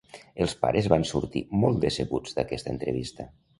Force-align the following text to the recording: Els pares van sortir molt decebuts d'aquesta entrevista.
Els 0.45 0.55
pares 0.63 0.87
van 0.93 1.05
sortir 1.09 1.45
molt 1.65 1.79
decebuts 1.85 2.37
d'aquesta 2.41 2.75
entrevista. 2.77 3.31